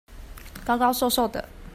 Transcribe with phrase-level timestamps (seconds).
[0.65, 1.47] 高高瘦瘦的